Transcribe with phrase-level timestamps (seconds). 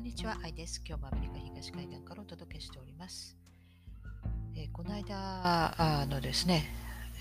[0.00, 0.82] んにちは、アイです。
[0.88, 3.36] 今日もアメリカ東海岸からお届けしております。
[4.56, 6.64] えー、この間あのですね、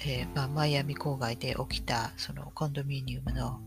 [0.05, 3.60] えー、まあ、マイアミ郊外で起きたそのコンドミニウムの、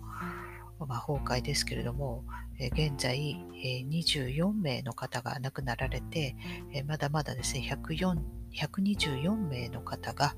[0.78, 2.24] まあ、崩壊ですけれども、
[2.58, 6.34] えー、現在、え24名の方が亡くなられて、
[6.72, 8.16] えまだまだですね104、
[8.54, 10.34] 124名の方が、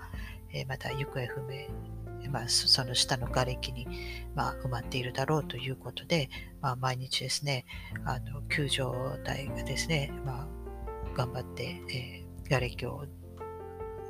[0.53, 1.69] えまだ行方不明
[2.31, 3.87] まあ、その下の瓦礫に、
[4.35, 6.29] まあ、埋まっているだろうということで、
[6.61, 7.65] まあ、毎日ですね、
[8.05, 8.85] あの救助
[9.25, 10.49] 隊がですね、まあ、
[11.17, 13.05] 頑張って、えー、瓦礫を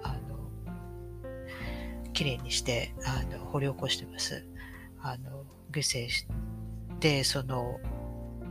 [0.03, 4.47] あのきれいにしてあの掘り起こしてます。
[5.01, 6.27] あの犠牲し
[7.01, 7.79] て、その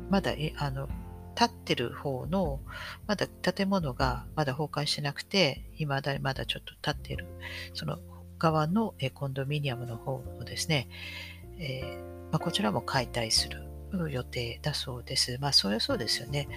[0.10, 0.88] まだあの
[1.36, 2.60] 立ってる方の、
[3.08, 7.26] まだ建物がまだ崩壊してなくて、今だまだちょっと立ってる、
[7.74, 7.98] その
[8.44, 10.90] 側のコンドミニアムの方をですね、
[11.60, 13.64] えー、まあ、こちらも解体する
[14.12, 15.38] 予定だそうです。
[15.40, 16.50] まあ、そりゃそうですよね。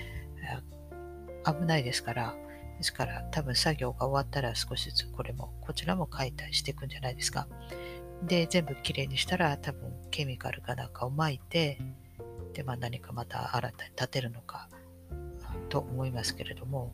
[1.45, 2.35] 危ないですから、
[2.79, 7.47] ですから多分作業が終わったら少しずつこれも、こちらも解体していくんじゃないですか。
[8.25, 11.79] で、全部きれいにしたら多分ケミカルかなんかを巻いて、
[12.53, 14.69] で、まあ何かまた新たに建てるのか
[15.69, 16.93] と思いますけれども、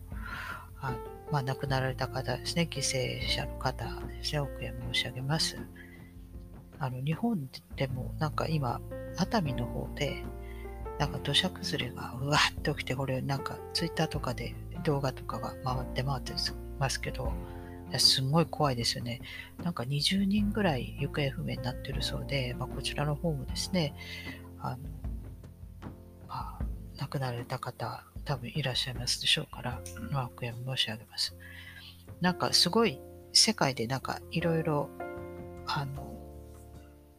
[0.82, 0.98] あの
[1.32, 5.56] まあ、亡くなられた方ですね、犠牲者の方ですね、お悔やみ申し上げます。
[6.78, 8.82] あの、日本でもなんか今、
[9.16, 10.22] 熱海の方で、
[10.98, 16.34] なんか土砂崩れがうわっと起きて、これなんかツイッターとかで動画とかが回って回って
[16.78, 17.32] ますけど、
[17.96, 19.22] すごい怖いですよね。
[19.64, 23.94] なんか20人ぐらい行方不明になってるそうで、まあ、こちらの方もですね、
[24.60, 24.76] あの、
[26.28, 26.58] まあ、
[26.98, 31.34] 亡くなられた方多分いらっしゃいますでしょうから、まあ、お悔やみ申し上げます。
[32.20, 33.00] なんかすごい
[33.32, 34.88] 世界でなんかいろいろ、
[35.66, 36.12] あの、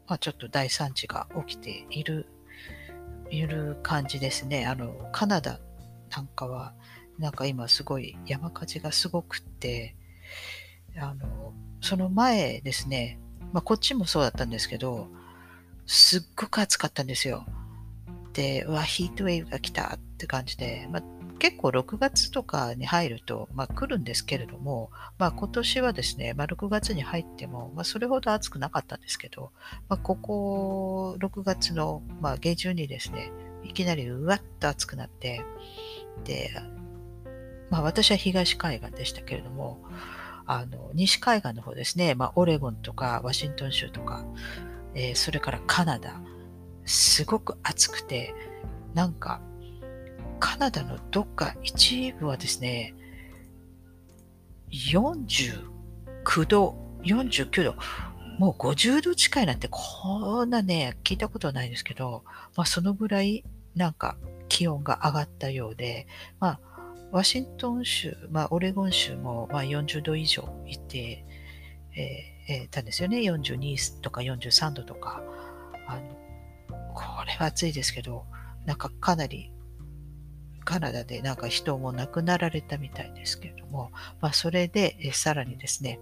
[0.07, 2.27] まあ、ちょっと大惨事が起きている、
[3.29, 4.65] いる感じですね。
[4.65, 5.59] あの、カナダ
[6.15, 6.73] なんかは、
[7.17, 9.95] なんか今すごい山火事がすごくって、
[10.97, 13.19] あの、その前ですね、
[13.51, 15.07] まあ、こっちもそうだったんですけど、
[15.85, 17.45] すっごく暑かったんですよ。
[18.33, 21.03] で、うわ、ヒートウェイブが来たって感じで、まあ、
[21.39, 29.51] 結構6月とかに入ると、まあ、来るんですけれども、まあ、今年はですね、まあ、6月に入っても、まあ、それほど暑くなかったんですけど、
[29.89, 33.31] まあ、ここ6月の、まあ、下旬にですね、
[33.63, 35.41] いきなりうわっと暑くなって、
[36.23, 36.51] で、
[37.69, 39.83] まあ、私は東海岸でしたけれども、
[40.45, 44.25] あの西海岸の方ですね、まあ、オレゴンとかワシントン州とか、
[44.93, 46.21] えー、それからカナダ、
[46.85, 48.33] すごく暑くて、
[48.93, 49.41] なんか、
[50.39, 52.93] カナダのどっか一部はですね、
[54.71, 57.75] 49度、49度、
[58.39, 62.23] もう50度近いなんてこんなね、聞いたことないですけど、
[62.55, 63.43] まあそのぐらい
[63.75, 64.17] なんか
[64.49, 66.07] 気温が上がったようで、
[66.39, 66.59] まあ
[67.11, 71.23] ワシントン州、まあオレゴン州もまあ40度以上いて、
[71.95, 73.19] えー、えー、たんですよね。
[73.19, 75.21] 42とか43度とか。
[77.39, 78.25] 暑いですけど、
[78.65, 79.51] なんかかなり
[80.63, 85.99] カナダでなんか人も亡くなられたみたいですけれども、まあ、それでえさらにですね、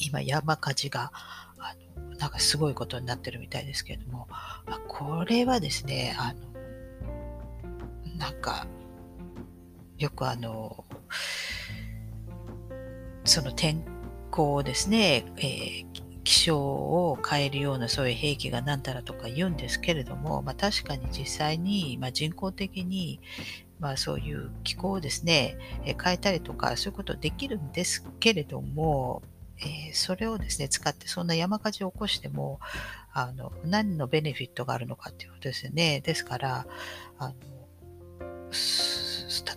[0.00, 1.12] 今山火事が
[1.58, 4.28] あのなんかすごいことになってるみたいですけれども、
[4.66, 8.66] まあ、これはですね、あのなんか
[9.98, 10.84] よくあの
[13.24, 13.84] その天
[14.30, 15.91] 候ですね、えー
[16.24, 23.20] 気象を変えるようなそういう兵器が何たらとか言うんですけれども、まあ、確かに実際に、まあ、人工的に、
[23.80, 29.22] まあ、そういう気候をですね、変えたりとかそういうことできるんですけれども、
[29.58, 32.60] えー、それをですね使ってそんな山火事を起こしても
[33.12, 36.00] あの何のベネフィットがあるのかっていうことですよね。
[36.00, 36.66] ですから
[37.18, 37.34] あの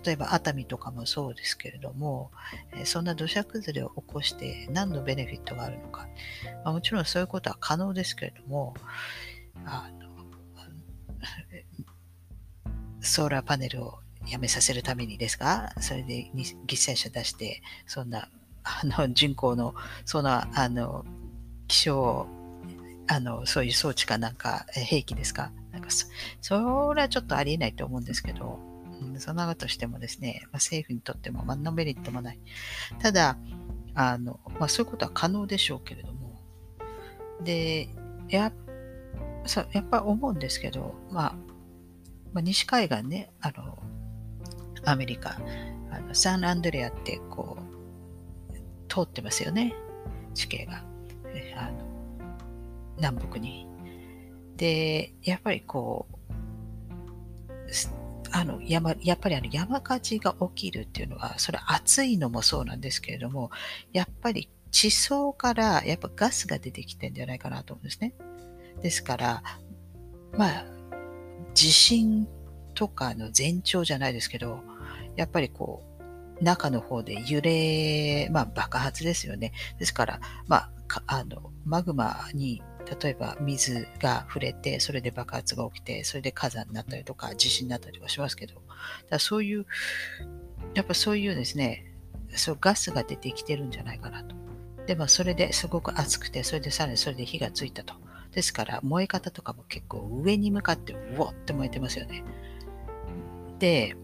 [0.04, 2.30] 例えば熱海とかもそうですけれども、
[2.74, 6.08] えそんな土砂崩れを起こして何のベネフィットがあるのか、
[6.64, 8.74] まあ、もちろんそういうことは可能ですけれども
[9.64, 10.06] あの
[13.00, 18.28] ソーラーパネルをやめさせるためにですがそれで犠牲者出してそんな
[18.64, 19.74] あの人口の
[20.04, 21.04] そんなあの
[21.68, 22.26] 気象
[23.08, 25.52] あのそういう装置かなんか兵器ですか？
[25.70, 25.88] なんか
[26.40, 28.75] それはちょっとありえないと思うんですけど。
[29.18, 32.40] そんなことしてもですね、まあ、政府にとっても何のメリットもない。
[33.00, 33.38] ただ、
[33.94, 36.40] あの、まあ、そういうことは可能でしょうけれども、
[37.42, 37.88] で、
[38.28, 38.52] や
[39.72, 41.32] やっぱ思うんですけど、まあ、
[42.32, 43.78] まあ、西海岸ね、あの、
[44.84, 45.38] アメリカ、
[45.90, 47.66] あのサンアンドレアってこう、
[48.88, 49.74] 通ってますよね、
[50.34, 50.84] 地形が。
[51.56, 51.86] あの
[52.96, 53.66] 南北に。
[54.56, 56.16] で、やっぱりこう、
[58.36, 63.50] あの山やっぱりあの山火事が起きるっていうのは、それ暑いのもそうなんですけれども、
[63.94, 68.12] やっぱり地層からやっぱガスが出てきてんじゃないかなと思うんですね。
[68.82, 69.42] ですから、
[70.36, 70.66] まあ、
[71.54, 72.28] 地震
[72.74, 74.60] とかの前兆じゃないですけど、
[75.16, 75.82] やっぱりこ
[76.38, 79.52] う、中の方で揺れ、まあ爆発ですよね。
[79.78, 88.62] ですから、まあ、あの、マグマに例えば水が触れて、それで爆発が起きて、それで火山になったりとか、地震になったりとかしますけど、
[89.10, 89.66] だそういう、
[90.74, 91.92] やっぱそういうですね、
[92.30, 94.36] そうガスが出てきてるんじゃないかなと。
[94.86, 97.94] で、まあ、それですごく熱くて、それでさらにそれで火がついたと。
[98.32, 102.22] ですから、燃え方とかも結構上に向かって、うおって燃えてますよね。
[103.58, 103.96] で、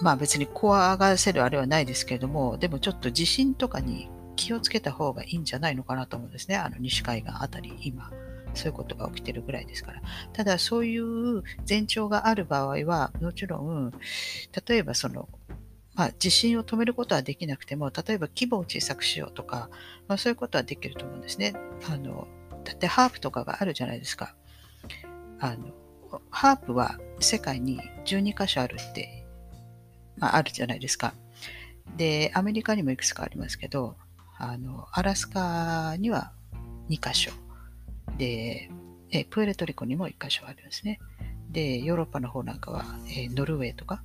[0.00, 4.08] まあ別に怖がらせるあれはないですけれども、でもちょっと地震とかに
[4.38, 6.56] 気をつけた方がいいんじゃないのかなと思うんですね。
[6.56, 8.10] あの西海岸あたり、今、
[8.54, 10.00] そういうことが起きてるぐらいですから。
[10.32, 13.92] ただ、そういう前兆がある場合は、もちろん、
[14.68, 15.28] 例えばその、
[15.94, 19.68] まあ、地震を止めることはできなくても、例えば規模を小さくしようとか、
[20.06, 21.54] まあ、そういうことはできると思うんですね。
[21.90, 22.28] あの、
[22.64, 24.36] だってハープとかがあるじゃないですか。
[25.40, 25.72] あの、
[26.30, 29.26] ハープは世界に12箇所あるって、
[30.16, 31.14] まあ、あるじゃないですか。
[31.96, 33.96] で、アメリカにもいくつかありますけど、
[34.38, 36.32] あの、アラスカには
[36.88, 37.32] 2カ所。
[38.16, 38.70] で、
[39.10, 41.00] えプエルトリコにも1カ所あるんですね。
[41.50, 44.02] で、ヨーロッパの方なんかは、えノルウェーとか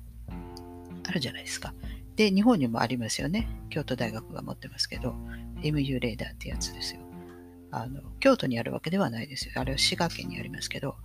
[1.06, 1.72] あるじゃないですか。
[2.16, 3.48] で、日本にもありますよね。
[3.70, 5.14] 京都大学が持ってますけど、
[5.62, 7.00] MU レーダーってやつですよ。
[7.70, 9.52] あの、京都にあるわけではないですよ。
[9.56, 10.96] あれは滋賀県にありますけど、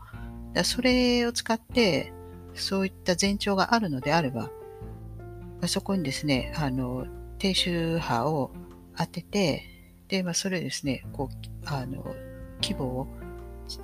[0.53, 2.13] だそれを使って、
[2.55, 4.49] そういった前兆があるのであれば、
[5.65, 7.05] そこにですね、あの、
[7.37, 8.51] 低周波を
[9.00, 9.63] 当てて、
[10.10, 11.36] で、まあ、それですね、こう、
[11.66, 12.04] あの、
[12.62, 13.07] 規模を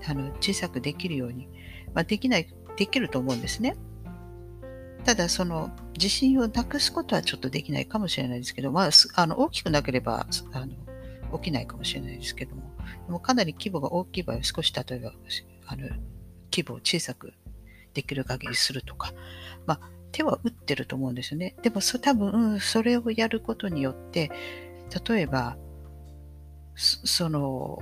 [0.06, 1.48] あの小さくできるように、
[1.94, 3.76] まあ、できない、できると思うんですね。
[5.06, 10.74] ただ、その、自信をなくすことはちょっとできないかもしれないですけど、まあ、あの大きくなければあの
[11.38, 12.64] 起きないかもしれないですけども、
[13.06, 15.14] でもかなり規模が大きい場合は少し例えば
[15.68, 15.88] あの
[16.52, 17.34] 規模を小さく
[17.94, 19.14] できる限りするとか、
[19.66, 21.56] まあ、手は打ってると思うんですよね。
[21.62, 24.32] でもそ多分それをやることによって
[25.08, 25.58] 例えば、
[26.76, 27.80] その、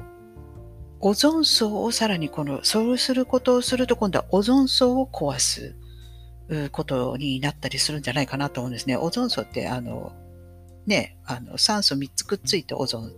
[0.99, 5.75] オゾン層をさらにこの、そうすることをすると今度はオゾン層を壊す
[6.71, 8.95] ことになったりするんじゃないかなと思うんですね。
[8.95, 10.13] オゾン層ってあの、
[10.85, 13.13] ね、あの酸素3つくっついてオゾン、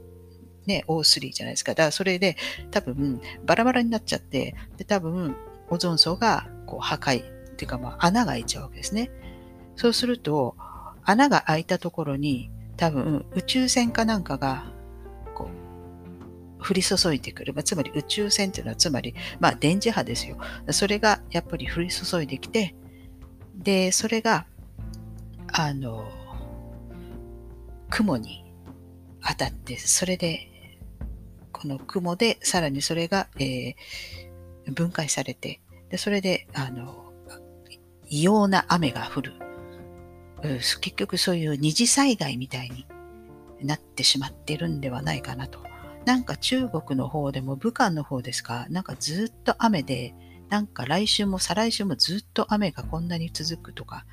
[0.65, 1.73] ね、O3 じゃないですか。
[1.73, 2.37] だからそれで
[2.71, 5.35] 多分バラバラになっちゃって、で多分
[5.69, 9.11] オゾン層がこう破壊っていうかまあ穴が開いちゃうわけですね。
[9.75, 10.55] そうすると
[11.03, 14.65] 穴が開いたところに多分宇宙船かなんかが
[15.33, 15.49] こ
[16.59, 17.53] う降り注いでくる。
[17.53, 20.37] まあ、つまり宇宙船っていうのはつまり、まあ、電磁波ですよ。
[20.71, 22.75] それがやっぱり降り注いできて、
[23.55, 24.45] で、それが、
[25.47, 26.09] あの、
[27.89, 28.43] 雲に
[29.25, 30.51] 当たって、それで、
[31.51, 37.13] この雲でさらにそれが、えー、分解されて、でそれで、あの、
[38.07, 39.44] 異様な雨が降る。
[40.81, 42.85] 結局そういう二次災害みたいに
[43.61, 45.59] なってしまってるんではないかなと。
[46.05, 50.13] なんか中国の方でも武漢の方ですか、なんかずっと雨で、
[50.49, 54.05] なんか来週も再来週もずっと雨がこんなに続くとか、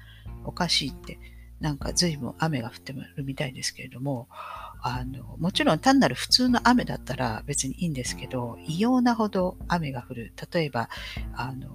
[0.45, 1.19] おかしいって、
[1.61, 4.29] なんか随分雨が降ってるみたいですけれども、
[4.83, 10.33] あの、もちろん単なる普通の雨だったら別にいいんですけど、異様なほど雨が降る。
[10.53, 10.89] 例えば、
[11.35, 11.69] あの、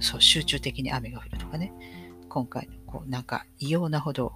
[0.00, 1.72] そう、集中的に雨が降るとかね。
[2.36, 4.34] 今回のこうなんか異様なほど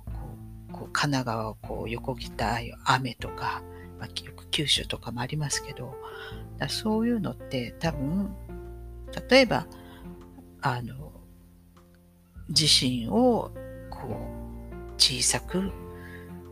[0.72, 3.62] こう神奈川をこう横切った雨とか、
[3.98, 5.94] まあ、よく九州とかもありますけど
[6.56, 8.34] だそういうのって多分
[9.28, 9.66] 例えば
[10.62, 11.12] あの
[12.48, 13.50] 地震を
[13.90, 15.70] こう小さく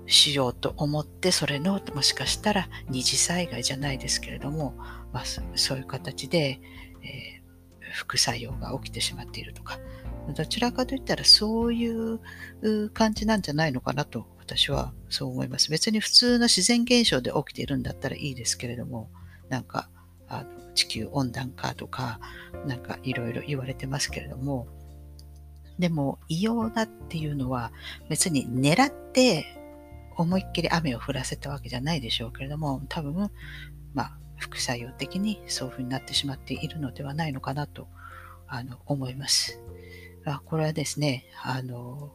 [0.05, 4.75] しようと思ってそれのもしかしたら二次災害じゃないですけれども、
[5.15, 5.25] まあ、
[5.55, 6.61] そういう形で、
[7.03, 9.79] えー、副作用が起きてしまっているとか
[10.35, 12.21] どちらかといったらそういう
[12.91, 15.71] 感じなんじゃないのかなと私はそう思います。
[15.71, 19.11] 別に普通の自然現象で起きているんだったらいいですけれども、
[19.49, 19.89] なんか
[20.29, 22.21] あの地球温暖化とか、
[22.67, 24.69] なんかいろいろ言われてますけれども、
[25.79, 27.73] でも異様だっていうのは
[28.09, 29.47] 別に狙って
[30.17, 33.31] 思いっきり雨を降らせたわけじゃないでしょうけれども、多分、
[33.95, 37.87] まあ、副作用的にそういうふうになってしまっているのではないのかなと
[38.47, 39.61] あの思います。
[40.35, 42.13] あこれはですね、あの、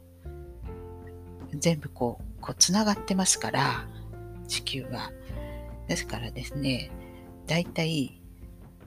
[1.53, 3.87] 全部こう、こう、つながってますから、
[4.47, 5.11] 地球は。
[5.87, 6.91] ですからですね、
[7.47, 8.21] だいたい、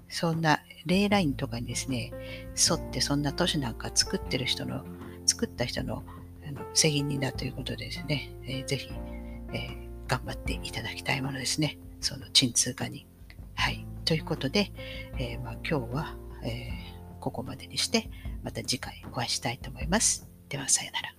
[0.09, 2.13] そんなレイラインとかにですね、
[2.57, 4.85] 沿ってそんな都市なんか作ってる人の、
[5.27, 6.05] 作った人の
[6.49, 8.89] あの責任だということでですね、えー、ぜひ、
[9.53, 11.79] えー、頑張っていただきたいものですね。
[12.01, 13.07] その鎮痛化に。
[13.55, 13.85] はい。
[14.05, 14.71] ということで、
[15.19, 16.71] えー、まあ、今日は、え
[17.27, 18.09] ここまでにして、
[18.45, 20.29] また次回お会いしたいと思います。
[20.49, 21.16] では、さよなら。